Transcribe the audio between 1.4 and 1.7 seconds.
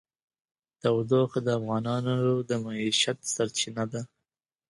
د